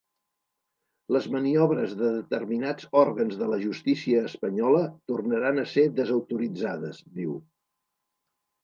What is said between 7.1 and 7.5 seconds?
diu.